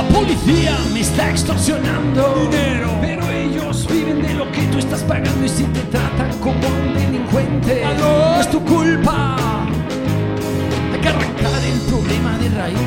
policía 0.00 0.78
me 0.92 1.00
está 1.00 1.30
extorsionando 1.30 2.48
dinero, 2.50 2.90
pero 3.00 3.28
ellos 3.30 3.86
viven 3.90 4.22
de 4.22 4.34
lo 4.34 4.50
que 4.50 4.62
tú 4.68 4.78
estás 4.78 5.02
pagando 5.02 5.44
y 5.44 5.48
si 5.48 5.64
te 5.64 5.80
tratan 5.80 6.30
como 6.38 6.66
un 6.66 6.94
delincuente, 6.94 7.82
no 7.98 8.40
es 8.40 8.50
tu 8.50 8.64
culpa. 8.64 9.36
Hay 10.92 11.00
que 11.00 11.08
arrancar 11.08 11.62
el 11.64 11.80
problema 11.90 12.38
de 12.38 12.48
raíz. 12.50 12.78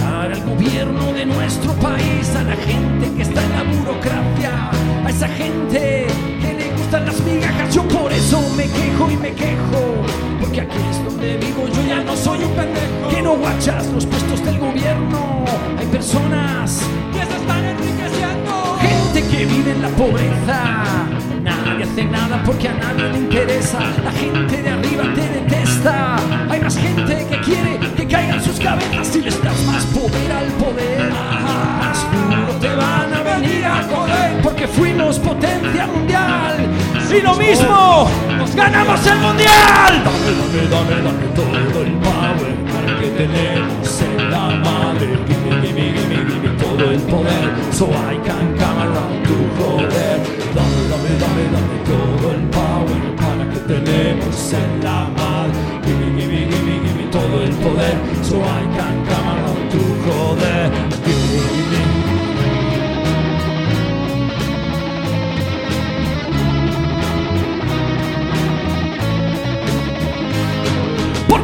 Dar 0.00 0.32
al 0.32 0.42
gobierno 0.44 1.12
de 1.12 1.26
nuestro 1.26 1.72
país, 1.74 2.34
a 2.36 2.44
la 2.44 2.56
gente 2.56 3.12
que 3.16 3.22
está 3.22 3.42
en 3.42 3.52
la 3.52 3.62
burocracia, 3.64 4.70
a 5.04 5.10
esa 5.10 5.28
gente 5.28 6.06
que 6.40 6.54
le 6.54 6.70
gustan 6.76 7.06
las 7.06 7.20
migajas. 7.20 7.74
Yo 7.74 7.82
por 7.88 8.12
eso 8.12 8.40
me 8.56 8.64
quejo 8.64 9.10
y 9.10 9.16
me 9.16 9.32
quejo, 9.32 9.80
porque 10.40 10.60
aquí 10.62 10.78
es 10.90 11.04
donde 11.04 11.36
vivo. 11.38 11.66
Yo 11.68 11.82
ya 11.86 12.02
no 12.02 12.16
soy 12.16 12.44
un 12.44 12.52
pendejo 12.52 13.08
que 13.10 13.22
no 13.22 13.36
guachas 13.36 13.86
los 13.88 14.06
puestos 14.06 14.44
del 14.44 14.58
gobierno. 14.58 14.65
Personas 16.06 16.82
que 17.12 17.18
se 17.18 17.36
están 17.36 17.64
enriqueciendo. 17.64 18.78
Gente 18.78 19.28
que 19.28 19.44
vive 19.44 19.72
en 19.72 19.82
la 19.82 19.88
pobreza. 19.88 20.84
Nadie 21.42 21.82
hace 21.82 22.04
nada 22.04 22.40
porque 22.46 22.68
a 22.68 22.74
nadie 22.74 23.08
le 23.10 23.18
interesa. 23.18 23.80
La 24.04 24.12
gente 24.12 24.62
de 24.62 24.70
arriba 24.70 25.02
te 25.16 25.22
detesta. 25.22 26.16
Hay 26.48 26.60
más 26.60 26.78
gente 26.78 27.26
que 27.28 27.40
quiere 27.40 27.80
que 27.96 28.06
caigan 28.06 28.40
sus 28.40 28.60
cabezas. 28.60 29.04
Si 29.04 29.20
les 29.20 29.42
das 29.42 29.60
más 29.64 29.84
poder 29.86 30.30
al 30.30 30.46
poder, 30.62 31.10
más 31.10 32.06
duro 32.12 32.52
te 32.60 32.68
van 32.76 33.12
a 33.12 33.22
venir 33.24 33.64
a 33.64 33.82
joder. 33.82 34.42
Porque 34.44 34.68
fuimos 34.68 35.18
potencia 35.18 35.88
mundial. 35.88 36.70
Y 37.10 37.20
lo 37.20 37.34
mismo, 37.34 38.08
nos 38.38 38.54
ganamos 38.54 39.04
el 39.04 39.18
mundial. 39.18 40.04
Dame, 40.04 40.30
dame, 40.38 40.68
dame, 40.70 41.02
dame 41.02 41.26
todo 41.34 41.82
el 41.82 41.92
power 41.94 42.66
que 43.00 43.08
tenemos 43.08 44.02
en 44.02 44.30
la 44.30 44.50
madre. 44.50 45.18
Gimme, 45.26 45.65
el 46.96 47.02
poder. 47.02 47.72
So 47.72 47.86
I 47.86 48.16
can 48.24 48.56
come 48.58 48.78
around 48.86 49.24
to 49.28 49.36
joder. 49.58 50.16
Dame, 50.56 50.80
dame, 50.90 51.12
dame, 51.22 51.44
dame 51.54 51.76
todo 51.84 52.26
el 52.32 52.42
power 52.58 53.00
para 53.16 53.44
que 53.50 53.58
tenemos 53.72 54.52
en 54.52 54.84
la 54.84 55.08
madre. 55.16 55.58
Gimme, 55.84 56.20
gimme, 56.20 56.40
gimme, 56.50 56.74
gimme 56.84 57.04
todo 57.10 57.42
el 57.42 57.52
poder. 57.64 57.96
So 58.22 58.36
I 58.40 58.62
can 58.76 58.96
come 59.06 59.25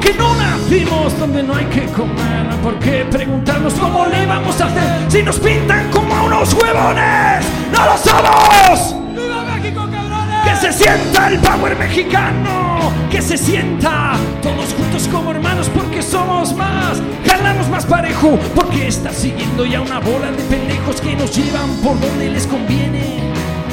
Porque 0.02 0.18
no 0.18 0.34
nacimos 0.34 1.16
donde 1.16 1.44
no 1.44 1.54
hay 1.54 1.64
que 1.66 1.84
comer. 1.86 2.48
¿Por 2.60 2.76
qué 2.80 3.06
preguntarnos 3.08 3.72
cómo 3.74 4.06
le 4.06 4.26
vamos 4.26 4.60
a 4.60 4.66
hacer 4.66 4.82
si 5.08 5.22
nos 5.22 5.38
pintan 5.38 5.90
como 5.90 6.12
a 6.12 6.22
unos 6.22 6.52
huevones? 6.54 7.46
¡No 7.70 7.86
lo 7.86 7.96
somos! 7.96 8.96
¡Viva 9.14 9.44
México, 9.44 9.86
cabrones! 9.92 10.42
Que 10.44 10.56
se 10.56 10.72
sienta 10.72 11.28
el 11.28 11.38
power 11.38 11.78
mexicano, 11.78 12.92
que 13.12 13.22
se 13.22 13.38
sienta 13.38 14.14
todos 14.42 14.74
juntos 14.74 15.06
como 15.06 15.30
hermanos 15.30 15.70
porque 15.72 16.02
somos 16.02 16.52
más, 16.56 17.00
jalamos 17.24 17.68
más 17.68 17.86
parejo 17.86 18.38
porque 18.56 18.88
está 18.88 19.12
siguiendo 19.12 19.64
ya 19.64 19.80
una 19.80 20.00
bola 20.00 20.32
de 20.32 20.42
pendejos 20.44 21.00
que 21.00 21.14
nos 21.14 21.36
llevan 21.36 21.70
por 21.76 22.00
donde 22.00 22.28
les 22.28 22.46
conviene. 22.48 23.20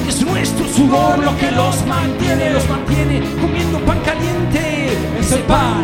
Es 0.08 0.22
nuestro 0.24 0.68
sudor 0.68 1.18
lo 1.24 1.36
que 1.38 1.50
los 1.52 1.84
mantiene, 1.88 2.52
los 2.52 2.70
mantiene 2.70 3.22
comiendo 3.42 3.80
pan 3.80 4.00
caliente. 4.02 4.90
Es 5.20 5.32
el 5.32 5.42
pan, 5.42 5.84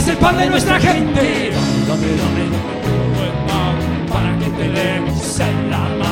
es 0.00 0.08
el 0.08 0.16
pan 0.16 0.38
de 0.38 0.46
nuestra 0.46 0.80
gente. 0.80 1.52
Dame, 1.86 2.06
dame, 2.22 2.44
todo 2.82 3.24
el 3.24 3.32
power 3.46 4.06
para 4.08 4.38
que 4.38 4.46
tenemos 4.50 5.40
en 5.40 5.70
la 5.70 5.78
madre. 5.78 6.09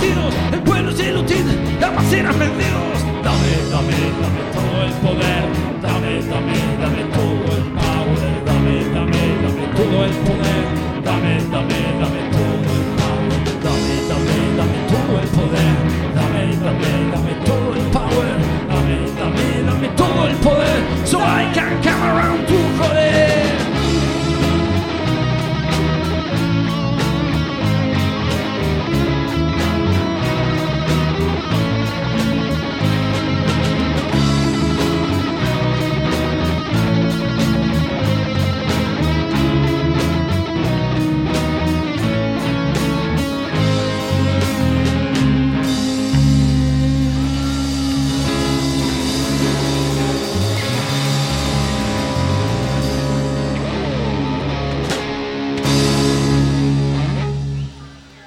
Latinos 0.00 0.39